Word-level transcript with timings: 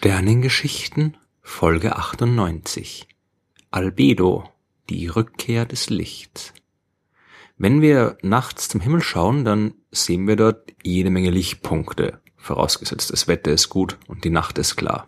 Sternengeschichten 0.00 1.16
Folge 1.42 1.96
98 1.96 3.08
Albedo, 3.72 4.48
die 4.88 5.08
Rückkehr 5.08 5.66
des 5.66 5.90
Lichts. 5.90 6.54
Wenn 7.56 7.82
wir 7.82 8.16
nachts 8.22 8.68
zum 8.68 8.80
Himmel 8.80 9.02
schauen, 9.02 9.44
dann 9.44 9.74
sehen 9.90 10.28
wir 10.28 10.36
dort 10.36 10.72
jede 10.84 11.10
Menge 11.10 11.30
Lichtpunkte, 11.30 12.20
vorausgesetzt 12.36 13.10
das 13.10 13.26
Wetter 13.26 13.50
ist 13.50 13.70
gut 13.70 13.98
und 14.06 14.22
die 14.22 14.30
Nacht 14.30 14.58
ist 14.58 14.76
klar. 14.76 15.04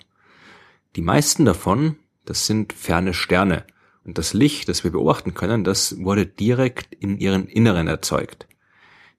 Die 0.97 1.02
meisten 1.02 1.45
davon, 1.45 1.95
das 2.25 2.49
sind 2.49 2.73
ferne 2.73 3.15
Sterne, 3.15 3.65
und 4.02 4.19
das 4.19 4.35
Licht, 4.35 4.69
das 4.69 4.83
wir 4.83 4.91
beobachten 4.91 5.35
können, 5.35 5.63
das 5.63 6.01
wurde 6.01 6.27
direkt 6.27 6.97
in 6.97 7.16
ihren 7.16 7.47
Inneren 7.47 7.87
erzeugt. 7.87 8.49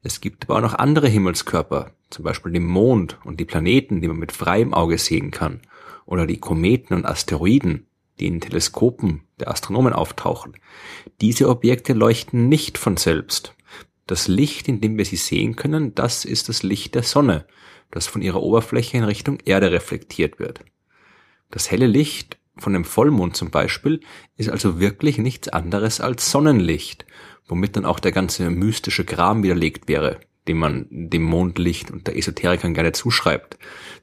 Es 0.04 0.20
gibt 0.20 0.50
aber 0.50 0.58
auch 0.58 0.64
noch 0.64 0.74
andere 0.74 1.08
Himmelskörper, 1.08 1.94
zum 2.12 2.24
Beispiel 2.24 2.52
den 2.52 2.66
Mond 2.66 3.18
und 3.24 3.40
die 3.40 3.46
Planeten, 3.46 4.02
die 4.02 4.08
man 4.08 4.18
mit 4.18 4.32
freiem 4.32 4.74
Auge 4.74 4.98
sehen 4.98 5.32
kann, 5.32 5.62
oder 6.06 6.28
die 6.28 6.40
Kometen 6.40 6.94
und 6.94 7.06
Asteroiden, 7.06 7.88
die 8.20 8.28
in 8.28 8.42
Teleskopen 8.42 9.22
der 9.40 9.50
Astronomen 9.50 9.94
auftauchen. 9.94 10.54
Diese 11.22 11.50
Objekte 11.50 11.94
leuchten 11.94 12.50
nicht 12.50 12.78
von 12.78 12.98
selbst. 12.98 13.56
Das 14.08 14.28
Licht, 14.28 14.68
in 14.68 14.82
dem 14.82 14.98
wir 14.98 15.06
sie 15.06 15.16
sehen 15.16 15.56
können, 15.56 15.96
das 15.96 16.26
ist 16.26 16.50
das 16.50 16.64
Licht 16.64 16.96
der 16.96 17.04
Sonne, 17.04 17.46
das 17.90 18.08
von 18.08 18.22
ihrer 18.22 18.42
Oberfläche 18.44 18.98
in 18.98 19.04
Richtung 19.04 19.40
Erde 19.46 19.72
reflektiert 19.72 20.40
wird. 20.40 20.62
Das 21.50 21.72
helle 21.72 21.88
Licht 21.88 22.38
von 22.58 22.74
dem 22.74 22.86
Vollmond 22.86 23.36
zum 23.36 23.50
Beispiel 23.50 24.02
ist 24.38 24.50
also 24.50 24.80
wirklich 24.80 25.18
nichts 25.18 25.50
anderes 25.50 26.02
als 26.02 26.30
Sonnenlicht, 26.32 27.06
womit 27.48 27.76
dann 27.76 27.86
auch 27.86 28.00
der 28.00 28.12
ganze 28.12 28.50
mystische 28.50 29.06
Kram 29.06 29.44
widerlegt 29.44 29.88
wäre, 29.88 30.20
den 30.48 30.58
man 30.58 30.88
dem 30.90 31.24
Mondlicht 31.24 31.92
und 31.92 32.08
der 32.08 32.18
Esoterikern 32.18 32.74
gerne 32.74 32.94
zuschreibt. 32.94 33.58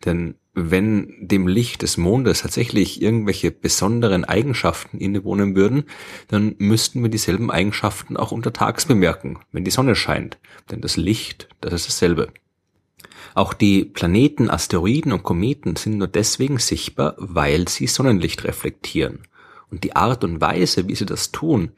Denn 0.05 0.37
wenn 0.55 1.15
dem 1.21 1.47
Licht 1.47 1.83
des 1.83 1.97
Mondes 1.97 2.43
tatsächlich 2.43 3.01
irgendwelche 3.01 3.51
besonderen 3.51 4.25
Eigenschaften 4.25 4.99
innewohnen 4.99 5.55
würden, 5.55 5.85
dann 6.29 6.55
müssten 6.59 7.03
wir 7.03 7.11
dieselben 7.11 7.51
Eigenschaften 7.51 8.17
auch 8.17 8.33
untertags 8.33 8.87
bemerken, 8.87 9.39
wenn 9.53 9.65
die 9.65 9.71
Sonne 9.71 9.95
scheint. 9.95 10.39
Denn 10.71 10.81
das 10.81 10.97
Licht, 10.97 11.49
das 11.61 11.75
ist 11.75 11.89
dasselbe. 11.89 12.29
Auch 13.35 13.55
die 13.55 13.85
Planeten, 13.85 14.51
Asteroiden 14.51 15.13
und 15.13 15.23
Kometen 15.23 15.77
sind 15.77 15.99
nur 15.99 16.09
deswegen 16.09 16.59
sichtbar, 16.59 17.15
weil 17.19 17.69
sie 17.69 17.87
Sonnenlicht 17.87 18.45
reflektieren. 18.45 19.21
Und 19.71 19.85
die 19.85 19.95
Art 19.95 20.25
und 20.25 20.41
Weise, 20.41 20.89
wie 20.89 20.95
sie 20.95 21.07
das 21.07 21.31
tun, 21.31 21.73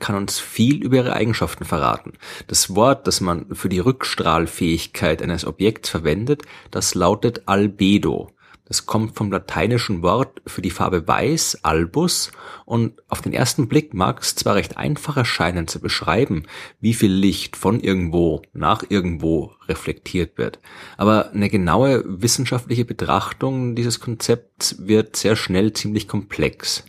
kann 0.00 0.16
uns 0.16 0.40
viel 0.40 0.82
über 0.82 0.96
ihre 0.96 1.12
Eigenschaften 1.12 1.64
verraten. 1.64 2.14
Das 2.48 2.74
Wort, 2.74 3.06
das 3.06 3.20
man 3.20 3.54
für 3.54 3.68
die 3.68 3.78
Rückstrahlfähigkeit 3.78 5.22
eines 5.22 5.46
Objekts 5.46 5.90
verwendet, 5.90 6.42
das 6.70 6.94
lautet 6.94 7.42
Albedo. 7.46 8.32
Das 8.70 8.86
kommt 8.86 9.16
vom 9.16 9.32
lateinischen 9.32 10.02
Wort 10.02 10.42
für 10.46 10.62
die 10.62 10.70
Farbe 10.70 11.08
weiß, 11.08 11.64
albus, 11.64 12.30
und 12.64 13.02
auf 13.08 13.20
den 13.20 13.32
ersten 13.32 13.66
Blick 13.66 13.94
mag 13.94 14.20
es 14.22 14.36
zwar 14.36 14.54
recht 14.54 14.76
einfach 14.76 15.16
erscheinen 15.16 15.66
zu 15.66 15.80
beschreiben, 15.80 16.44
wie 16.78 16.94
viel 16.94 17.10
Licht 17.10 17.56
von 17.56 17.80
irgendwo 17.80 18.42
nach 18.52 18.84
irgendwo 18.88 19.50
reflektiert 19.66 20.38
wird, 20.38 20.60
aber 20.96 21.32
eine 21.32 21.50
genaue 21.50 22.04
wissenschaftliche 22.06 22.84
Betrachtung 22.84 23.74
dieses 23.74 23.98
Konzepts 23.98 24.76
wird 24.86 25.16
sehr 25.16 25.34
schnell 25.34 25.72
ziemlich 25.72 26.06
komplex. 26.06 26.84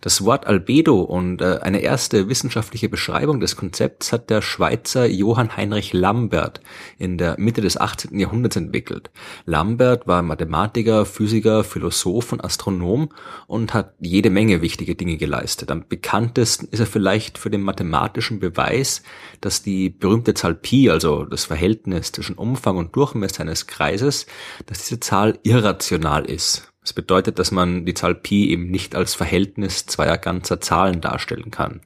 Das 0.00 0.24
Wort 0.24 0.46
Albedo 0.46 1.00
und 1.02 1.42
äh, 1.42 1.58
eine 1.60 1.80
erste 1.80 2.30
wissenschaftliche 2.30 2.88
Beschreibung 2.88 3.38
des 3.38 3.56
Konzepts 3.56 4.12
hat 4.12 4.30
der 4.30 4.40
Schweizer 4.40 5.04
Johann 5.06 5.58
Heinrich 5.58 5.92
Lambert 5.92 6.62
in 6.96 7.18
der 7.18 7.38
Mitte 7.38 7.60
des 7.60 7.76
18. 7.76 8.18
Jahrhunderts 8.18 8.56
entwickelt. 8.56 9.10
Lambert 9.44 10.06
war 10.06 10.22
Mathematiker, 10.22 11.04
Physiker, 11.04 11.64
Philosoph 11.64 12.32
und 12.32 12.42
Astronom 12.42 13.10
und 13.46 13.74
hat 13.74 13.92
jede 14.00 14.30
Menge 14.30 14.62
wichtige 14.62 14.94
Dinge 14.94 15.18
geleistet. 15.18 15.70
Am 15.70 15.86
bekanntesten 15.86 16.68
ist 16.70 16.80
er 16.80 16.86
vielleicht 16.86 17.36
für 17.36 17.50
den 17.50 17.60
mathematischen 17.60 18.40
Beweis, 18.40 19.02
dass 19.42 19.62
die 19.62 19.90
berühmte 19.90 20.32
Zahl 20.32 20.54
Pi, 20.54 20.88
also 20.88 21.26
das 21.26 21.44
Verhältnis 21.44 22.12
zwischen 22.12 22.36
Umfang 22.36 22.78
und 22.78 22.96
Durchmesser 22.96 23.42
eines 23.42 23.66
Kreises, 23.66 24.24
dass 24.64 24.78
diese 24.78 25.00
Zahl 25.00 25.38
irrational 25.42 26.24
ist. 26.24 26.70
Das 26.90 26.94
bedeutet, 26.96 27.38
dass 27.38 27.52
man 27.52 27.84
die 27.86 27.94
Zahl 27.94 28.16
Pi 28.16 28.50
eben 28.50 28.68
nicht 28.68 28.96
als 28.96 29.14
Verhältnis 29.14 29.86
zweier 29.86 30.18
ganzer 30.18 30.60
Zahlen 30.60 31.00
darstellen 31.00 31.52
kann. 31.52 31.82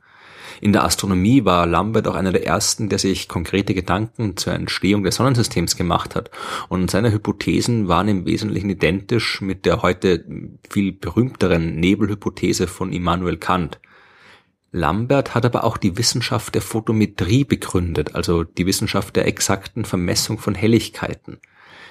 In 0.62 0.72
der 0.72 0.82
Astronomie 0.82 1.44
war 1.44 1.66
Lambert 1.66 2.08
auch 2.08 2.14
einer 2.14 2.32
der 2.32 2.46
ersten, 2.46 2.88
der 2.88 2.98
sich 2.98 3.28
konkrete 3.28 3.74
Gedanken 3.74 4.38
zur 4.38 4.54
Entstehung 4.54 5.04
des 5.04 5.16
Sonnensystems 5.16 5.76
gemacht 5.76 6.14
hat. 6.14 6.30
Und 6.70 6.90
seine 6.90 7.12
Hypothesen 7.12 7.86
waren 7.86 8.08
im 8.08 8.24
Wesentlichen 8.24 8.70
identisch 8.70 9.42
mit 9.42 9.66
der 9.66 9.82
heute 9.82 10.24
viel 10.70 10.92
berühmteren 10.92 11.78
Nebelhypothese 11.78 12.66
von 12.66 12.90
Immanuel 12.90 13.36
Kant. 13.36 13.80
Lambert 14.72 15.34
hat 15.34 15.44
aber 15.44 15.64
auch 15.64 15.76
die 15.76 15.98
Wissenschaft 15.98 16.54
der 16.54 16.62
Photometrie 16.62 17.44
begründet, 17.44 18.14
also 18.14 18.42
die 18.42 18.64
Wissenschaft 18.64 19.16
der 19.16 19.26
exakten 19.26 19.84
Vermessung 19.84 20.38
von 20.38 20.54
Helligkeiten 20.54 21.40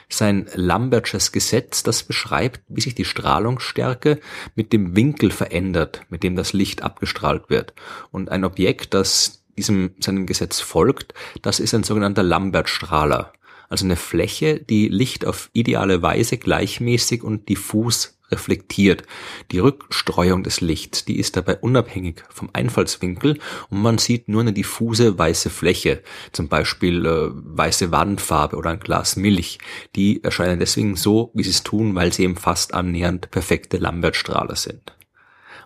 sein 0.09 0.47
Lambertsches 0.53 1.31
Gesetz, 1.31 1.83
das 1.83 2.03
beschreibt, 2.03 2.61
wie 2.67 2.81
sich 2.81 2.95
die 2.95 3.05
Strahlungsstärke 3.05 4.19
mit 4.55 4.73
dem 4.73 4.95
Winkel 4.95 5.31
verändert, 5.31 6.01
mit 6.09 6.23
dem 6.23 6.35
das 6.35 6.53
Licht 6.53 6.83
abgestrahlt 6.83 7.49
wird. 7.49 7.73
Und 8.11 8.29
ein 8.29 8.45
Objekt, 8.45 8.93
das 8.93 9.43
diesem 9.57 9.91
seinem 9.99 10.25
Gesetz 10.25 10.59
folgt, 10.59 11.13
das 11.41 11.59
ist 11.59 11.73
ein 11.73 11.83
sogenannter 11.83 12.23
Lambertstrahler. 12.23 13.33
Also 13.69 13.85
eine 13.85 13.95
Fläche, 13.95 14.59
die 14.59 14.87
Licht 14.87 15.25
auf 15.25 15.49
ideale 15.53 16.01
Weise 16.01 16.37
gleichmäßig 16.37 17.23
und 17.23 17.49
diffus 17.49 18.19
reflektiert. 18.33 19.03
Die 19.51 19.59
Rückstreuung 19.59 20.43
des 20.43 20.61
Lichts, 20.61 21.05
die 21.05 21.17
ist 21.17 21.37
dabei 21.37 21.57
unabhängig 21.57 22.23
vom 22.29 22.49
Einfallswinkel 22.51 23.39
und 23.69 23.81
man 23.81 23.97
sieht 23.97 24.27
nur 24.27 24.41
eine 24.41 24.53
diffuse 24.53 25.17
weiße 25.17 25.49
Fläche, 25.49 26.03
zum 26.31 26.49
Beispiel 26.49 27.05
äh, 27.05 27.29
weiße 27.31 27.91
Wandfarbe 27.91 28.57
oder 28.57 28.71
ein 28.71 28.79
Glas 28.79 29.15
Milch. 29.15 29.59
Die 29.95 30.23
erscheinen 30.23 30.59
deswegen 30.59 30.95
so, 30.95 31.31
wie 31.33 31.43
sie 31.43 31.51
es 31.51 31.63
tun, 31.63 31.95
weil 31.95 32.11
sie 32.11 32.23
eben 32.23 32.35
fast 32.35 32.73
annähernd 32.73 33.31
perfekte 33.31 33.77
Lambertstrahler 33.77 34.55
sind. 34.55 34.93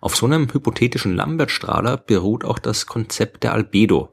Auf 0.02 0.16
so 0.16 0.26
einem 0.26 0.52
hypothetischen 0.54 1.16
Lambertstrahler 1.16 1.98
beruht 1.98 2.46
auch 2.46 2.60
das 2.60 2.86
Konzept 2.86 3.44
der 3.44 3.54
Albedo. 3.54 4.12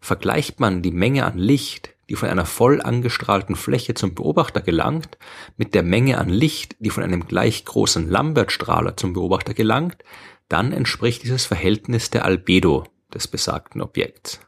Vergleicht 0.00 0.58
man 0.58 0.82
die 0.82 0.90
Menge 0.90 1.24
an 1.24 1.38
Licht, 1.38 1.90
die 2.12 2.16
von 2.16 2.28
einer 2.28 2.44
voll 2.44 2.82
angestrahlten 2.82 3.56
Fläche 3.56 3.94
zum 3.94 4.14
Beobachter 4.14 4.60
gelangt, 4.60 5.16
mit 5.56 5.74
der 5.74 5.82
Menge 5.82 6.18
an 6.18 6.28
Licht, 6.28 6.76
die 6.78 6.90
von 6.90 7.02
einem 7.02 7.26
gleich 7.26 7.64
großen 7.64 8.06
Lambertstrahler 8.06 8.98
zum 8.98 9.14
Beobachter 9.14 9.54
gelangt, 9.54 10.04
dann 10.46 10.74
entspricht 10.74 11.22
dieses 11.22 11.46
Verhältnis 11.46 12.10
der 12.10 12.26
Albedo 12.26 12.84
des 13.14 13.28
besagten 13.28 13.80
Objekts. 13.80 14.40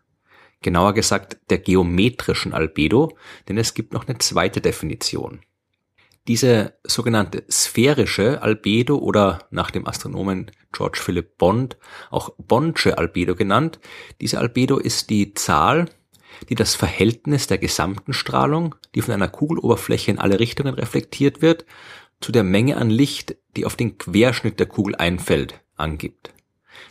Genauer 0.60 0.92
gesagt 0.92 1.38
der 1.48 1.56
geometrischen 1.56 2.52
Albedo, 2.52 3.16
denn 3.48 3.56
es 3.56 3.72
gibt 3.72 3.94
noch 3.94 4.06
eine 4.06 4.18
zweite 4.18 4.60
Definition. 4.60 5.40
Diese 6.28 6.74
sogenannte 6.84 7.44
sphärische 7.50 8.42
Albedo 8.42 8.98
oder 8.98 9.38
nach 9.50 9.70
dem 9.70 9.88
Astronomen 9.88 10.50
George 10.70 10.98
Philip 11.00 11.38
Bond 11.38 11.78
auch 12.10 12.34
Bondsche 12.36 12.98
Albedo 12.98 13.34
genannt, 13.34 13.80
diese 14.20 14.38
Albedo 14.38 14.76
ist 14.76 15.08
die 15.08 15.32
Zahl, 15.32 15.88
die 16.48 16.54
das 16.54 16.74
Verhältnis 16.74 17.46
der 17.46 17.58
gesamten 17.58 18.12
Strahlung, 18.12 18.74
die 18.94 19.02
von 19.02 19.14
einer 19.14 19.28
Kugeloberfläche 19.28 20.10
in 20.10 20.18
alle 20.18 20.40
Richtungen 20.40 20.74
reflektiert 20.74 21.42
wird, 21.42 21.64
zu 22.20 22.32
der 22.32 22.44
Menge 22.44 22.76
an 22.76 22.90
Licht, 22.90 23.36
die 23.56 23.66
auf 23.66 23.76
den 23.76 23.98
Querschnitt 23.98 24.58
der 24.58 24.66
Kugel 24.66 24.94
einfällt, 24.96 25.60
angibt. 25.76 26.32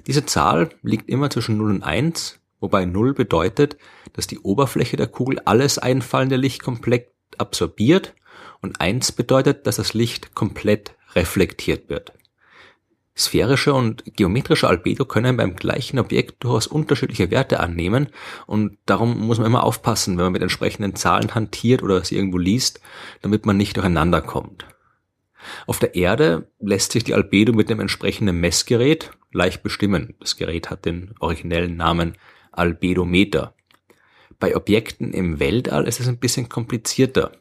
Diese 0.08 0.26
Zahl 0.26 0.70
liegt 0.82 1.10
immer 1.10 1.30
zwischen 1.30 1.58
0 1.58 1.72
und 1.72 1.84
1, 1.84 2.40
wobei 2.60 2.86
0 2.86 3.14
bedeutet, 3.14 3.78
dass 4.14 4.28
die 4.28 4.40
Oberfläche 4.40 4.98
der 4.98 5.08
Kugel 5.08 5.40
alles 5.40 5.78
einfallende 5.78 6.36
Licht 6.36 6.62
komplett 6.62 7.10
absorbiert 7.38 8.14
und 8.62 8.80
1 8.80 9.14
bedeutet, 9.14 9.68
dass 9.68 9.78
das 9.78 9.94
Licht 9.94 10.36
komplett 10.36 10.96
reflektiert 11.16 11.90
wird. 11.90 12.14
Sphärische 13.16 13.76
und 13.76 14.04
geometrische 14.16 14.68
Albedo 14.68 15.06
können 15.06 15.38
beim 15.38 15.56
gleichen 15.56 16.00
Objekt 16.00 16.44
durchaus 16.44 16.66
unterschiedliche 16.66 17.30
Werte 17.30 17.60
annehmen 17.60 18.08
und 18.48 18.78
darum 18.88 19.20
muss 19.20 19.38
man 19.38 19.46
immer 19.46 19.64
aufpassen, 19.64 20.18
wenn 20.18 20.26
man 20.26 20.34
mit 20.34 20.42
entsprechenden 20.42 20.96
Zahlen 20.96 21.36
hantiert 21.36 21.84
oder 21.84 22.04
sie 22.04 22.16
irgendwo 22.16 22.40
liest, 22.40 22.82
damit 23.22 23.46
man 23.46 23.56
nicht 23.56 23.78
durcheinander 23.78 24.22
kommt. 24.22 24.66
Auf 25.68 25.78
der 25.78 25.94
Erde 25.94 26.48
lässt 26.60 26.92
sich 26.92 27.04
die 27.04 27.14
Albedo 27.14 27.54
mit 27.54 27.70
dem 27.70 27.80
entsprechenden 27.80 28.40
Messgerät 28.40 29.12
leicht 29.32 29.62
bestimmen. 29.62 30.16
Das 30.20 30.38
Gerät 30.38 30.70
hat 30.70 30.86
den 30.86 31.14
originellen 31.20 31.76
Namen 31.76 32.14
Albedometer. 32.52 33.54
Bei 34.40 34.56
Objekten 34.56 35.14
im 35.14 35.40
Weltall 35.40 35.88
ist 35.88 36.00
es 36.00 36.08
ein 36.08 36.18
bisschen 36.18 36.50
komplizierter. 36.50 37.32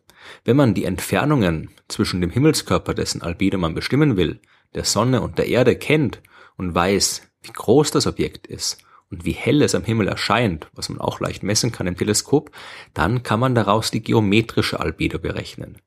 Wenn 0.45 0.57
man 0.57 0.75
die 0.75 0.85
Entfernungen 0.85 1.71
zwischen 1.89 2.21
dem 2.21 2.31
Himmelskörper, 2.31 2.95
dessen 2.95 3.23
Albedo 3.23 3.59
man 3.59 3.75
bestimmen 3.75 4.17
will, 4.17 4.41
der 4.75 4.85
Sonne 4.85 5.21
und 5.21 5.39
der 5.39 5.49
Erde 5.49 5.77
kennt 5.77 6.21
und 6.57 6.75
weiß, 6.75 7.23
wie 7.43 7.53
groß 7.53 7.91
das 7.91 8.07
Objekt 8.07 8.47
ist 8.47 8.79
und 9.11 9.25
wie 9.25 9.33
hell 9.33 9.63
es 9.63 9.75
am 9.75 9.85
Himmel 9.85 10.09
erscheint, 10.09 10.69
was 10.73 10.89
man 10.89 11.01
auch 11.01 11.21
leicht 11.21 11.43
messen 11.43 11.73
kann 11.73 11.87
im 11.87 11.97
Teleskop, 11.97 12.51
dann 12.95 13.23
kann 13.23 13.41
man 13.41 13.55
daraus 13.55 13.91
die 13.91 14.03
geometrische 14.03 14.81
Albedo 14.81 15.19
berechnen. 15.19 15.79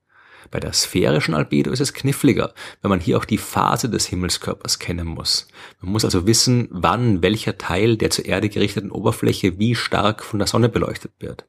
Bei 0.51 0.59
der 0.59 0.73
sphärischen 0.73 1.33
Albedo 1.33 1.71
ist 1.71 1.79
es 1.79 1.93
kniffliger, 1.93 2.53
weil 2.81 2.89
man 2.89 2.99
hier 2.99 3.17
auch 3.17 3.25
die 3.25 3.39
Phase 3.39 3.89
des 3.89 4.05
Himmelskörpers 4.05 4.77
kennen 4.77 5.07
muss. 5.07 5.47
Man 5.81 5.91
muss 5.91 6.05
also 6.05 6.27
wissen, 6.27 6.67
wann 6.71 7.23
welcher 7.23 7.57
Teil 7.57 7.97
der 7.97 8.11
zur 8.11 8.25
Erde 8.25 8.49
gerichteten 8.49 8.91
Oberfläche 8.91 9.57
wie 9.57 9.73
stark 9.73 10.23
von 10.23 10.39
der 10.39 10.47
Sonne 10.47 10.69
beleuchtet 10.69 11.13
wird. 11.19 11.47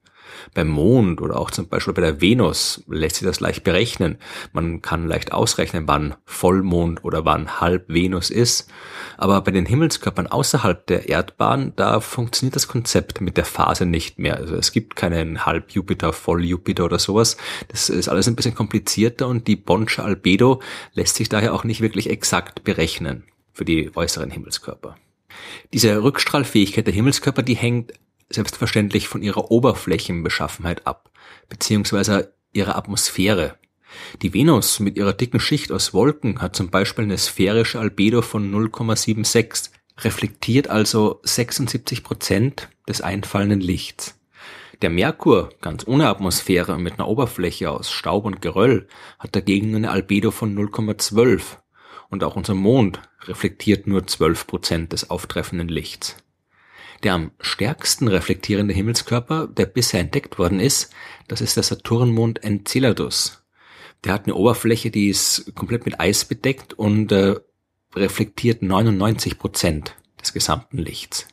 Beim 0.54 0.68
Mond 0.68 1.20
oder 1.20 1.38
auch 1.38 1.50
zum 1.50 1.68
Beispiel 1.68 1.94
bei 1.94 2.02
der 2.02 2.20
Venus 2.20 2.82
lässt 2.88 3.16
sich 3.16 3.26
das 3.26 3.40
leicht 3.40 3.64
berechnen. 3.64 4.18
Man 4.52 4.82
kann 4.82 5.08
leicht 5.08 5.32
ausrechnen, 5.32 5.84
wann 5.86 6.14
Vollmond 6.24 7.04
oder 7.04 7.24
wann 7.24 7.60
Halb 7.60 7.88
Venus 7.88 8.30
ist. 8.30 8.70
Aber 9.16 9.40
bei 9.40 9.50
den 9.50 9.66
Himmelskörpern 9.66 10.26
außerhalb 10.26 10.86
der 10.86 11.08
Erdbahn, 11.08 11.72
da 11.76 12.00
funktioniert 12.00 12.56
das 12.56 12.68
Konzept 12.68 13.20
mit 13.20 13.36
der 13.36 13.44
Phase 13.44 13.86
nicht 13.86 14.18
mehr. 14.18 14.36
Also 14.36 14.56
es 14.56 14.72
gibt 14.72 14.96
keinen 14.96 15.46
Halb 15.46 15.70
Jupiter, 15.72 16.12
Voll 16.12 16.44
Jupiter 16.44 16.84
oder 16.84 16.98
sowas. 16.98 17.36
Das 17.68 17.88
ist 17.88 18.08
alles 18.08 18.28
ein 18.28 18.36
bisschen 18.36 18.54
komplizierter 18.54 19.28
und 19.28 19.46
die 19.46 19.56
Bonsche 19.56 20.02
Albedo 20.02 20.60
lässt 20.94 21.16
sich 21.16 21.28
daher 21.28 21.54
auch 21.54 21.64
nicht 21.64 21.80
wirklich 21.80 22.10
exakt 22.10 22.64
berechnen 22.64 23.24
für 23.52 23.64
die 23.64 23.90
äußeren 23.94 24.30
Himmelskörper. 24.30 24.96
Diese 25.72 26.02
Rückstrahlfähigkeit 26.02 26.86
der 26.86 26.94
Himmelskörper, 26.94 27.42
die 27.42 27.56
hängt 27.56 27.92
selbstverständlich 28.28 29.08
von 29.08 29.22
ihrer 29.22 29.50
Oberflächenbeschaffenheit 29.50 30.86
ab, 30.86 31.10
beziehungsweise 31.48 32.34
ihrer 32.52 32.76
Atmosphäre. 32.76 33.56
Die 34.22 34.34
Venus 34.34 34.80
mit 34.80 34.96
ihrer 34.96 35.12
dicken 35.12 35.40
Schicht 35.40 35.70
aus 35.72 35.94
Wolken 35.94 36.40
hat 36.42 36.56
zum 36.56 36.70
Beispiel 36.70 37.04
eine 37.04 37.18
sphärische 37.18 37.78
Albedo 37.78 38.22
von 38.22 38.52
0,76, 38.52 39.70
reflektiert 39.98 40.68
also 40.68 41.20
76 41.22 42.02
Prozent 42.02 42.68
des 42.88 43.00
einfallenden 43.00 43.60
Lichts. 43.60 44.18
Der 44.82 44.90
Merkur, 44.90 45.50
ganz 45.62 45.86
ohne 45.86 46.08
Atmosphäre 46.08 46.78
mit 46.78 46.94
einer 46.94 47.08
Oberfläche 47.08 47.70
aus 47.70 47.90
Staub 47.90 48.26
und 48.26 48.42
Geröll, 48.42 48.88
hat 49.18 49.34
dagegen 49.34 49.74
eine 49.74 49.90
Albedo 49.90 50.30
von 50.30 50.54
0,12 50.54 51.56
und 52.10 52.22
auch 52.22 52.36
unser 52.36 52.54
Mond 52.54 53.00
reflektiert 53.22 53.86
nur 53.86 54.06
12 54.06 54.46
Prozent 54.46 54.92
des 54.92 55.08
auftreffenden 55.08 55.68
Lichts. 55.68 56.16
Der 57.02 57.14
am 57.14 57.32
stärksten 57.40 58.08
reflektierende 58.08 58.74
Himmelskörper, 58.74 59.46
der 59.46 59.66
bisher 59.66 60.00
entdeckt 60.00 60.38
worden 60.38 60.60
ist, 60.60 60.92
das 61.28 61.40
ist 61.40 61.56
der 61.56 61.62
Saturnmond 61.62 62.42
Enceladus. 62.42 63.44
Der 64.04 64.12
hat 64.12 64.24
eine 64.24 64.34
Oberfläche, 64.34 64.90
die 64.90 65.08
ist 65.08 65.54
komplett 65.54 65.84
mit 65.84 66.00
Eis 66.00 66.24
bedeckt 66.24 66.74
und 66.74 67.12
äh, 67.12 67.36
reflektiert 67.94 68.62
99 68.62 69.38
Prozent 69.38 69.94
des 70.20 70.32
gesamten 70.32 70.78
Lichts. 70.78 71.28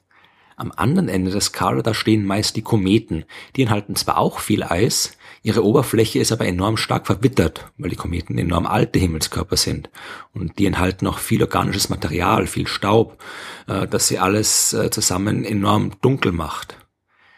Am 0.56 0.72
anderen 0.76 1.10
Ende 1.10 1.32
der 1.32 1.42
Skala, 1.42 1.82
da 1.82 1.94
stehen 1.94 2.26
meist 2.26 2.56
die 2.56 2.62
Kometen. 2.62 3.26
Die 3.56 3.64
enthalten 3.64 3.96
zwar 3.96 4.18
auch 4.18 4.40
viel 4.40 4.64
Eis, 4.64 5.18
ihre 5.42 5.64
Oberfläche 5.64 6.20
ist 6.20 6.32
aber 6.32 6.46
enorm 6.46 6.78
stark 6.78 7.08
verwittert, 7.08 7.72
weil 7.78 7.90
die 7.90 7.96
Kometen 7.96 8.38
enorm 8.38 8.66
alte 8.66 9.00
Himmelskörper 9.00 9.58
sind. 9.58 9.90
Und 10.34 10.60
die 10.60 10.66
enthalten 10.66 11.08
auch 11.08 11.18
viel 11.18 11.42
organisches 11.42 11.90
Material, 11.90 12.48
viel 12.48 12.68
Staub, 12.68 13.22
äh, 13.68 13.88
das 13.88 14.08
sie 14.08 14.20
alles 14.20 14.74
äh, 14.74 14.90
zusammen 14.90 15.44
enorm 15.44 15.92
dunkel 16.02 16.32
macht. 16.32 16.78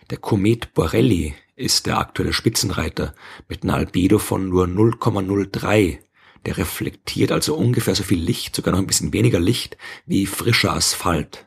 Der 0.09 0.17
Komet 0.17 0.73
Borelli 0.73 1.33
ist 1.55 1.85
der 1.85 1.99
aktuelle 1.99 2.33
Spitzenreiter 2.33 3.15
mit 3.47 3.63
einer 3.63 3.75
Albedo 3.75 4.19
von 4.19 4.49
nur 4.49 4.65
0,03. 4.65 5.99
Der 6.45 6.57
reflektiert 6.57 7.31
also 7.31 7.55
ungefähr 7.55 7.95
so 7.95 8.03
viel 8.03 8.19
Licht, 8.19 8.55
sogar 8.55 8.73
noch 8.73 8.79
ein 8.79 8.87
bisschen 8.87 9.13
weniger 9.13 9.39
Licht, 9.39 9.77
wie 10.05 10.27
frischer 10.27 10.73
Asphalt. 10.73 11.44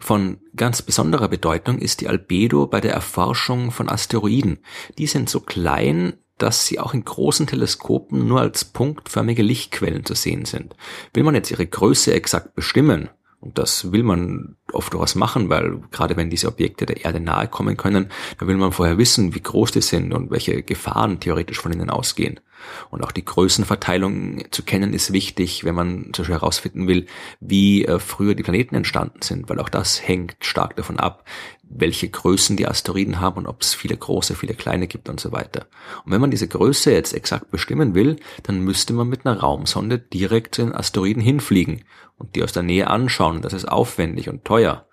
Von 0.00 0.38
ganz 0.56 0.82
besonderer 0.82 1.28
Bedeutung 1.28 1.78
ist 1.78 2.00
die 2.00 2.08
Albedo 2.08 2.66
bei 2.66 2.80
der 2.80 2.92
Erforschung 2.92 3.70
von 3.70 3.88
Asteroiden. 3.88 4.58
Die 4.98 5.06
sind 5.06 5.28
so 5.28 5.40
klein, 5.40 6.14
dass 6.38 6.66
sie 6.66 6.80
auch 6.80 6.94
in 6.94 7.04
großen 7.04 7.46
Teleskopen 7.46 8.26
nur 8.26 8.40
als 8.40 8.64
punktförmige 8.64 9.42
Lichtquellen 9.42 10.04
zu 10.06 10.14
sehen 10.14 10.46
sind. 10.46 10.74
Will 11.12 11.22
man 11.22 11.34
jetzt 11.34 11.50
ihre 11.50 11.66
Größe 11.66 12.14
exakt 12.14 12.54
bestimmen, 12.54 13.10
und 13.40 13.56
das 13.56 13.90
will 13.90 14.02
man 14.02 14.56
oft 14.70 14.94
was 14.94 15.14
machen, 15.14 15.48
weil 15.48 15.80
gerade 15.90 16.16
wenn 16.16 16.28
diese 16.28 16.48
Objekte 16.48 16.84
der 16.84 17.04
Erde 17.04 17.20
nahe 17.20 17.48
kommen 17.48 17.76
können, 17.76 18.10
dann 18.38 18.48
will 18.48 18.56
man 18.56 18.72
vorher 18.72 18.98
wissen, 18.98 19.34
wie 19.34 19.40
groß 19.40 19.72
die 19.72 19.80
sind 19.80 20.12
und 20.12 20.30
welche 20.30 20.62
Gefahren 20.62 21.20
theoretisch 21.20 21.58
von 21.58 21.72
ihnen 21.72 21.88
ausgehen. 21.88 22.40
Und 22.90 23.04
auch 23.04 23.12
die 23.12 23.24
Größenverteilung 23.24 24.44
zu 24.50 24.62
kennen 24.62 24.92
ist 24.92 25.12
wichtig, 25.12 25.64
wenn 25.64 25.74
man 25.74 26.10
zum 26.12 26.22
Beispiel 26.22 26.36
herausfinden 26.36 26.88
will, 26.88 27.06
wie 27.40 27.84
äh, 27.84 27.98
früher 27.98 28.34
die 28.34 28.42
Planeten 28.42 28.74
entstanden 28.74 29.22
sind, 29.22 29.48
weil 29.48 29.60
auch 29.60 29.68
das 29.68 30.06
hängt 30.06 30.36
stark 30.40 30.76
davon 30.76 30.98
ab, 30.98 31.24
welche 31.70 32.08
Größen 32.08 32.56
die 32.56 32.66
Asteroiden 32.66 33.20
haben 33.20 33.38
und 33.38 33.46
ob 33.46 33.62
es 33.62 33.74
viele 33.74 33.96
große, 33.96 34.34
viele 34.34 34.54
kleine 34.54 34.88
gibt 34.88 35.08
und 35.08 35.20
so 35.20 35.32
weiter. 35.32 35.66
Und 36.04 36.12
wenn 36.12 36.20
man 36.20 36.30
diese 36.30 36.48
Größe 36.48 36.92
jetzt 36.92 37.14
exakt 37.14 37.50
bestimmen 37.50 37.94
will, 37.94 38.16
dann 38.42 38.60
müsste 38.60 38.92
man 38.92 39.08
mit 39.08 39.24
einer 39.24 39.38
Raumsonde 39.38 39.98
direkt 39.98 40.56
zu 40.56 40.62
den 40.62 40.74
Asteroiden 40.74 41.22
hinfliegen 41.22 41.84
und 42.18 42.34
die 42.34 42.42
aus 42.42 42.52
der 42.52 42.64
Nähe 42.64 42.88
anschauen. 42.88 43.40
Das 43.40 43.52
ist 43.52 43.68
aufwendig 43.68 44.28
und 44.28 44.44
teuer. 44.44 44.86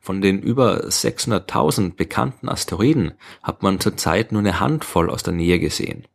Von 0.00 0.20
den 0.20 0.40
über 0.40 0.84
600.000 0.84 1.94
bekannten 1.96 2.48
Asteroiden 2.48 3.12
hat 3.42 3.62
man 3.62 3.80
zurzeit 3.80 4.32
nur 4.32 4.40
eine 4.40 4.58
Handvoll 4.58 5.10
aus 5.10 5.22
der 5.22 5.34
Nähe 5.34 5.58
gesehen. 5.58 6.06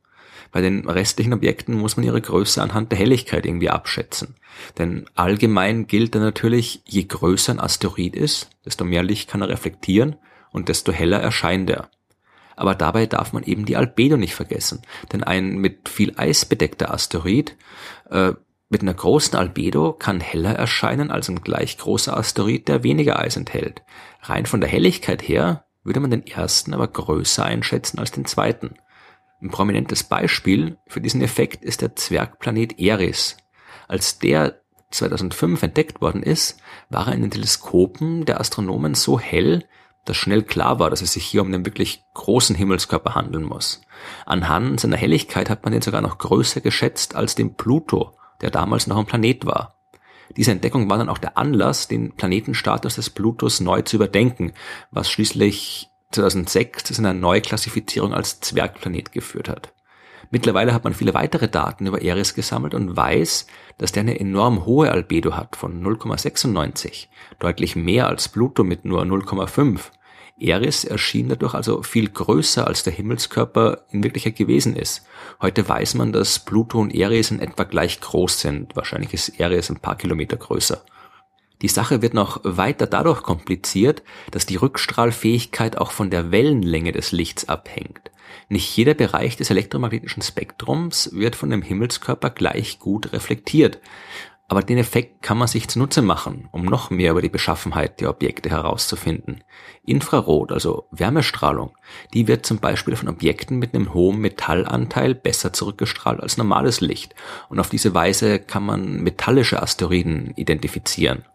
Bei 0.51 0.61
den 0.61 0.87
restlichen 0.89 1.33
Objekten 1.33 1.75
muss 1.75 1.97
man 1.97 2.05
ihre 2.05 2.21
Größe 2.21 2.61
anhand 2.61 2.91
der 2.91 2.99
Helligkeit 2.99 3.45
irgendwie 3.45 3.69
abschätzen. 3.69 4.35
Denn 4.77 5.05
allgemein 5.15 5.87
gilt 5.87 6.15
dann 6.15 6.21
natürlich, 6.21 6.81
je 6.85 7.03
größer 7.03 7.53
ein 7.53 7.59
Asteroid 7.59 8.15
ist, 8.15 8.49
desto 8.65 8.85
mehr 8.85 9.03
Licht 9.03 9.29
kann 9.29 9.41
er 9.41 9.49
reflektieren 9.49 10.15
und 10.51 10.69
desto 10.69 10.91
heller 10.91 11.19
erscheint 11.19 11.69
er. 11.69 11.89
Aber 12.55 12.73
dabei 12.73 13.05
darf 13.05 13.33
man 13.33 13.43
eben 13.43 13.65
die 13.65 13.77
Albedo 13.77 14.17
nicht 14.17 14.33
vergessen. 14.33 14.81
Denn 15.11 15.23
ein 15.23 15.57
mit 15.57 15.89
viel 15.89 16.13
Eis 16.17 16.45
bedeckter 16.45 16.91
Asteroid 16.91 17.55
äh, 18.09 18.33
mit 18.69 18.81
einer 18.81 18.93
großen 18.93 19.37
Albedo 19.37 19.93
kann 19.93 20.19
heller 20.19 20.53
erscheinen 20.53 21.09
als 21.09 21.29
ein 21.29 21.41
gleich 21.41 21.77
großer 21.77 22.17
Asteroid, 22.17 22.67
der 22.67 22.83
weniger 22.83 23.19
Eis 23.19 23.37
enthält. 23.37 23.81
Rein 24.23 24.45
von 24.45 24.59
der 24.59 24.69
Helligkeit 24.69 25.25
her 25.25 25.65
würde 25.83 26.01
man 26.01 26.11
den 26.11 26.27
ersten 26.27 26.73
aber 26.73 26.87
größer 26.87 27.45
einschätzen 27.45 27.99
als 27.99 28.11
den 28.11 28.25
zweiten. 28.25 28.75
Ein 29.41 29.51
prominentes 29.51 30.03
Beispiel 30.03 30.77
für 30.87 31.01
diesen 31.01 31.21
Effekt 31.21 31.63
ist 31.63 31.81
der 31.81 31.95
Zwergplanet 31.95 32.79
Eris. 32.79 33.37
Als 33.87 34.17
der 34.19 34.61
2005 34.91 35.61
entdeckt 35.63 36.01
worden 36.01 36.23
ist, 36.23 36.59
war 36.89 37.07
er 37.07 37.13
in 37.13 37.21
den 37.21 37.31
Teleskopen 37.31 38.25
der 38.25 38.39
Astronomen 38.39 38.95
so 38.95 39.19
hell, 39.19 39.65
dass 40.05 40.17
schnell 40.17 40.43
klar 40.43 40.79
war, 40.79 40.89
dass 40.89 41.01
es 41.01 41.13
sich 41.13 41.25
hier 41.25 41.41
um 41.41 41.47
einen 41.47 41.65
wirklich 41.65 42.03
großen 42.13 42.55
Himmelskörper 42.55 43.13
handeln 43.13 43.43
muss. 43.43 43.81
Anhand 44.25 44.79
seiner 44.79 44.97
Helligkeit 44.97 45.49
hat 45.49 45.65
man 45.65 45.73
ihn 45.73 45.81
sogar 45.81 46.01
noch 46.01 46.17
größer 46.17 46.61
geschätzt 46.61 47.15
als 47.15 47.35
den 47.35 47.55
Pluto, 47.55 48.13
der 48.41 48.49
damals 48.49 48.87
noch 48.87 48.97
ein 48.97 49.05
Planet 49.05 49.45
war. 49.45 49.75
Diese 50.35 50.51
Entdeckung 50.51 50.89
war 50.89 50.97
dann 50.97 51.09
auch 51.09 51.17
der 51.17 51.37
Anlass, 51.37 51.87
den 51.87 52.13
Planetenstatus 52.13 52.95
des 52.95 53.09
Plutos 53.09 53.59
neu 53.59 53.81
zu 53.81 53.97
überdenken, 53.97 54.53
was 54.91 55.11
schließlich 55.11 55.89
2006 56.11 56.83
zu 56.83 56.93
seiner 56.93 57.13
Neuklassifizierung 57.13 58.13
als 58.13 58.39
Zwergplanet 58.39 59.11
geführt 59.11 59.49
hat. 59.49 59.73
Mittlerweile 60.29 60.73
hat 60.73 60.83
man 60.83 60.93
viele 60.93 61.13
weitere 61.13 61.47
Daten 61.47 61.85
über 61.85 62.01
Eris 62.01 62.33
gesammelt 62.33 62.73
und 62.73 62.97
weiß, 62.97 63.47
dass 63.77 63.91
der 63.91 64.01
eine 64.01 64.19
enorm 64.19 64.65
hohe 64.65 64.91
Albedo 64.91 65.35
hat 65.35 65.55
von 65.55 65.81
0,96, 65.81 67.07
deutlich 67.39 67.75
mehr 67.75 68.07
als 68.07 68.27
Pluto 68.27 68.63
mit 68.63 68.83
nur 68.83 69.03
0,5. 69.03 69.79
Eris 70.39 70.83
erschien 70.83 71.29
dadurch 71.29 71.53
also 71.53 71.81
viel 71.81 72.09
größer, 72.09 72.67
als 72.67 72.83
der 72.83 72.93
Himmelskörper 72.93 73.85
in 73.89 74.03
Wirklichkeit 74.03 74.35
gewesen 74.35 74.75
ist. 74.75 75.05
Heute 75.41 75.67
weiß 75.67 75.95
man, 75.95 76.11
dass 76.11 76.39
Pluto 76.39 76.79
und 76.79 76.93
Eris 76.93 77.31
in 77.31 77.39
etwa 77.39 77.63
gleich 77.63 77.99
groß 78.01 78.41
sind. 78.41 78.75
Wahrscheinlich 78.75 79.13
ist 79.13 79.39
Eris 79.39 79.69
ein 79.69 79.79
paar 79.79 79.97
Kilometer 79.97 80.37
größer. 80.37 80.83
Die 81.61 81.67
Sache 81.67 82.01
wird 82.01 82.13
noch 82.13 82.41
weiter 82.43 82.85
dadurch 82.85 83.23
kompliziert, 83.23 84.03
dass 84.31 84.45
die 84.45 84.57
Rückstrahlfähigkeit 84.57 85.77
auch 85.77 85.91
von 85.91 86.11
der 86.11 86.31
Wellenlänge 86.31 86.91
des 86.91 87.11
Lichts 87.11 87.49
abhängt. 87.49 88.11
Nicht 88.49 88.75
jeder 88.77 88.93
Bereich 88.93 89.37
des 89.37 89.49
elektromagnetischen 89.49 90.21
Spektrums 90.21 91.09
wird 91.13 91.35
von 91.35 91.49
dem 91.49 91.61
Himmelskörper 91.61 92.29
gleich 92.29 92.79
gut 92.79 93.11
reflektiert. 93.11 93.79
Aber 94.49 94.61
den 94.61 94.77
Effekt 94.77 95.23
kann 95.23 95.37
man 95.37 95.49
sich 95.49 95.67
zunutze 95.67 96.01
machen, 96.01 96.47
um 96.53 96.63
noch 96.63 96.89
mehr 96.89 97.11
über 97.11 97.21
die 97.21 97.27
Beschaffenheit 97.27 97.99
der 97.99 98.09
Objekte 98.09 98.49
herauszufinden. 98.49 99.43
Infrarot, 99.83 100.53
also 100.53 100.87
Wärmestrahlung, 100.91 101.75
die 102.13 102.29
wird 102.29 102.45
zum 102.45 102.59
Beispiel 102.59 102.95
von 102.95 103.09
Objekten 103.09 103.59
mit 103.59 103.73
einem 103.73 103.93
hohen 103.93 104.19
Metallanteil 104.19 105.15
besser 105.15 105.51
zurückgestrahlt 105.51 106.21
als 106.21 106.37
normales 106.37 106.79
Licht. 106.79 107.13
Und 107.49 107.59
auf 107.59 107.69
diese 107.69 107.93
Weise 107.93 108.39
kann 108.39 108.63
man 108.63 109.03
metallische 109.03 109.61
Asteroiden 109.61 110.31
identifizieren. 110.37 111.25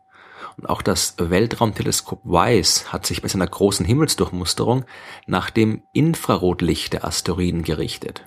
Und 0.57 0.69
auch 0.69 0.83
das 0.83 1.15
Weltraumteleskop 1.19 2.25
WISE 2.25 2.93
hat 2.93 3.07
sich 3.07 3.23
bei 3.23 3.29
seiner 3.29 3.47
großen 3.47 3.87
Himmelsdurchmusterung 3.87 4.85
nach 5.27 5.51
dem 5.51 5.83
Infrarotlicht 5.93 6.93
der 6.93 7.05
Asteroiden 7.05 7.63
gerichtet. 7.63 8.25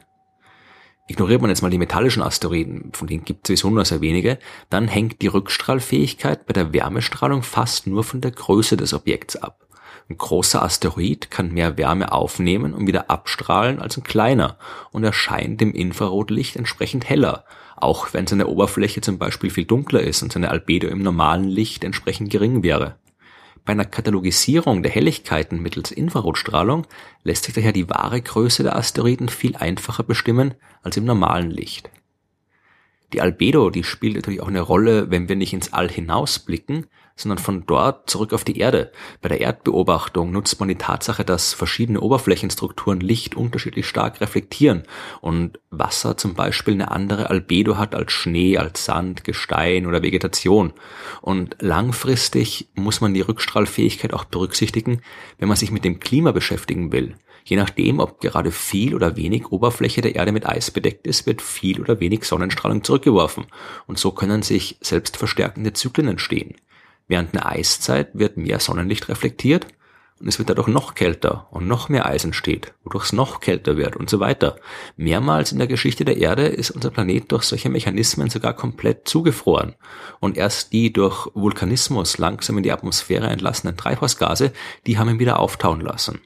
Ignoriert 1.08 1.42
man 1.42 1.52
jetzt 1.52 1.62
mal 1.62 1.70
die 1.70 1.78
metallischen 1.78 2.24
Asteroiden, 2.24 2.92
von 2.94 3.08
denen 3.08 3.26
gibt 3.26 3.48
es 3.48 3.60
sowieso 3.60 3.70
nur 3.70 3.86
sehr 3.86 4.02
wenige, 4.02 4.40
dann 4.72 4.88
hängt 4.88 5.22
die 5.22 5.28
Rückstrahlfähigkeit 5.28 6.48
bei 6.48 6.54
der 6.54 6.74
Wärmestrahlung 6.74 7.44
fast 7.44 7.86
nur 7.86 8.04
von 8.04 8.22
der 8.22 8.32
Größe 8.32 8.76
des 8.76 8.92
Objekts 8.92 9.36
ab. 9.36 9.68
Ein 10.10 10.18
großer 10.18 10.64
Asteroid 10.64 11.30
kann 11.30 11.52
mehr 11.52 11.78
Wärme 11.78 12.12
aufnehmen 12.12 12.74
und 12.74 12.88
wieder 12.88 13.10
abstrahlen 13.12 13.80
als 13.80 13.98
ein 13.98 14.04
kleiner 14.04 14.58
und 14.92 15.04
erscheint 15.04 15.62
im 15.62 15.74
Infrarotlicht 15.74 16.56
entsprechend 16.56 17.08
heller, 17.08 17.46
auch 17.76 18.14
wenn 18.14 18.28
seine 18.28 18.48
Oberfläche 18.48 19.02
zum 19.02 19.18
Beispiel 19.18 19.50
viel 19.50 19.66
dunkler 19.66 20.02
ist 20.02 20.24
und 20.24 20.32
seine 20.32 20.50
Albedo 20.50 20.88
im 20.88 21.02
normalen 21.02 21.46
Licht 21.46 21.84
entsprechend 21.84 22.30
gering 22.30 22.64
wäre. 22.64 22.98
Bei 23.66 23.72
einer 23.72 23.86
Katalogisierung 23.86 24.84
der 24.84 24.92
Helligkeiten 24.92 25.60
mittels 25.60 25.92
Infrarotstrahlung 25.92 26.86
lässt 27.24 27.46
sich 27.46 27.56
daher 27.56 27.72
die 27.72 27.90
wahre 27.90 28.22
Größe 28.22 28.62
der 28.62 28.76
Asteroiden 28.76 29.28
viel 29.28 29.56
einfacher 29.56 30.04
bestimmen 30.04 30.54
als 30.84 30.98
im 30.98 31.06
normalen 31.06 31.50
Licht. 31.50 31.90
Die 33.14 33.22
Albedo, 33.22 33.70
die 33.72 33.84
spielt 33.84 34.16
natürlich 34.16 34.42
auch 34.42 34.48
eine 34.48 34.62
Rolle, 34.62 35.10
wenn 35.10 35.30
wir 35.30 35.36
nicht 35.36 35.54
ins 35.54 35.74
All 35.74 35.90
hinausblicken, 35.90 36.88
sondern 37.16 37.38
von 37.38 37.66
dort 37.66 38.10
zurück 38.10 38.34
auf 38.34 38.44
die 38.44 38.60
Erde. 38.60 38.92
Bei 39.22 39.30
der 39.30 39.40
Erdbeobachtung 39.40 40.32
nutzt 40.32 40.60
man 40.60 40.68
die 40.68 40.76
Tatsache, 40.76 41.24
dass 41.24 41.54
verschiedene 41.54 42.02
Oberflächenstrukturen 42.02 43.00
Licht 43.00 43.36
unterschiedlich 43.36 43.88
stark 43.88 44.20
reflektieren 44.20 44.84
und 45.22 45.60
Wasser 45.70 46.18
zum 46.18 46.34
Beispiel 46.34 46.74
eine 46.74 46.92
andere 46.92 47.30
Albedo 47.30 47.78
hat 47.78 47.96
als 47.96 48.12
Schnee, 48.12 48.58
als 48.58 48.86
Sand, 48.86 49.24
Gestein 49.24 49.86
oder 49.86 50.04
Vegetation. 50.04 50.74
Und 51.22 51.56
langfristig 51.62 52.68
muss 52.76 53.00
man 53.00 53.14
die 53.14 53.22
Rückstrahlfähigkeit 53.22 54.14
auch 54.14 54.26
berücksichtigen, 54.26 55.02
wenn 55.38 55.48
man 55.48 55.58
sich 55.58 55.72
mit 55.72 55.86
dem 55.86 56.00
Klima 56.00 56.32
beschäftigen 56.32 56.92
will. 56.92 57.16
Je 57.48 57.58
nachdem, 57.58 58.00
ob 58.00 58.20
gerade 58.22 58.52
viel 58.52 58.96
oder 58.96 59.16
wenig 59.16 59.52
Oberfläche 59.52 60.02
der 60.02 60.16
Erde 60.16 60.32
mit 60.32 60.48
Eis 60.48 60.72
bedeckt 60.72 61.06
ist, 61.06 61.28
wird 61.28 61.44
viel 61.44 61.80
oder 61.80 62.00
wenig 62.00 62.24
Sonnenstrahlung 62.24 62.84
zurückgeworfen. 62.84 63.46
Und 63.86 64.00
so 64.00 64.12
können 64.12 64.42
sich 64.42 64.78
selbstverstärkende 64.82 65.72
Zyklen 65.74 66.08
entstehen. 66.08 66.56
Während 67.08 67.34
einer 67.34 67.46
Eiszeit 67.46 68.10
wird 68.14 68.38
mehr 68.38 68.60
Sonnenlicht 68.60 69.10
reflektiert 69.10 69.68
und 70.20 70.28
es 70.28 70.40
wird 70.40 70.50
dadurch 70.50 70.68
noch 70.68 70.96
kälter 70.96 71.48
und 71.52 71.68
noch 71.68 71.90
mehr 71.90 72.06
Eis 72.06 72.24
entsteht, 72.24 72.74
wodurch 72.84 73.06
es 73.06 73.14
noch 73.14 73.42
kälter 73.42 73.76
wird 73.78 73.96
und 73.96 74.10
so 74.10 74.20
weiter. 74.20 74.56
Mehrmals 74.96 75.52
in 75.52 75.58
der 75.58 75.68
Geschichte 75.68 76.06
der 76.06 76.18
Erde 76.18 76.48
ist 76.48 76.72
unser 76.72 76.90
Planet 76.90 77.32
durch 77.32 77.44
solche 77.44 77.70
Mechanismen 77.70 78.30
sogar 78.30 78.54
komplett 78.54 79.08
zugefroren 79.08 79.76
und 80.20 80.38
erst 80.38 80.72
die 80.72 80.94
durch 80.94 81.28
Vulkanismus 81.34 82.18
langsam 82.18 82.58
in 82.58 82.64
die 82.64 82.72
Atmosphäre 82.72 83.28
entlassenen 83.28 83.78
Treibhausgase, 83.78 84.54
die 84.88 84.98
haben 84.98 85.10
ihn 85.10 85.20
wieder 85.20 85.40
auftauen 85.40 85.82
lassen. 85.82 86.22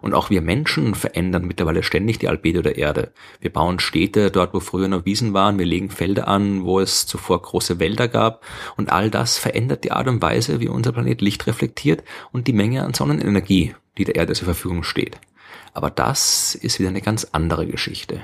Und 0.00 0.14
auch 0.14 0.30
wir 0.30 0.42
Menschen 0.42 0.94
verändern 0.94 1.44
mittlerweile 1.46 1.82
ständig 1.82 2.18
die 2.18 2.28
Albedo 2.28 2.62
der 2.62 2.76
Erde. 2.76 3.12
Wir 3.40 3.52
bauen 3.52 3.80
Städte 3.80 4.30
dort, 4.30 4.54
wo 4.54 4.60
früher 4.60 4.88
noch 4.88 5.04
Wiesen 5.04 5.34
waren, 5.34 5.58
wir 5.58 5.66
legen 5.66 5.90
Felder 5.90 6.28
an, 6.28 6.64
wo 6.64 6.80
es 6.80 7.06
zuvor 7.06 7.42
große 7.42 7.78
Wälder 7.80 8.08
gab. 8.08 8.44
Und 8.76 8.90
all 8.90 9.10
das 9.10 9.38
verändert 9.38 9.84
die 9.84 9.92
Art 9.92 10.08
und 10.08 10.22
Weise, 10.22 10.60
wie 10.60 10.68
unser 10.68 10.92
Planet 10.92 11.20
Licht 11.20 11.46
reflektiert 11.46 12.04
und 12.32 12.46
die 12.46 12.52
Menge 12.52 12.84
an 12.84 12.94
Sonnenenergie, 12.94 13.74
die 13.96 14.04
der 14.04 14.16
Erde 14.16 14.34
zur 14.34 14.46
Verfügung 14.46 14.84
steht. 14.84 15.18
Aber 15.74 15.90
das 15.90 16.54
ist 16.54 16.78
wieder 16.78 16.88
eine 16.88 17.02
ganz 17.02 17.28
andere 17.32 17.66
Geschichte. 17.66 18.22